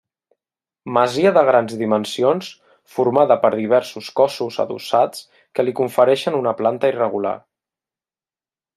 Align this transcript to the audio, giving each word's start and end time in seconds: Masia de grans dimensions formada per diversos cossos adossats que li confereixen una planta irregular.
Masia 0.97 1.33
de 1.35 1.43
grans 1.49 1.75
dimensions 1.81 2.49
formada 2.95 3.39
per 3.45 3.53
diversos 3.57 4.09
cossos 4.23 4.59
adossats 4.67 5.23
que 5.59 5.69
li 5.69 5.79
confereixen 5.83 6.43
una 6.43 6.59
planta 6.63 6.95
irregular. 6.97 7.37